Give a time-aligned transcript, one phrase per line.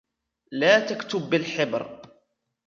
[0.51, 2.01] لا تكتب بالحبر.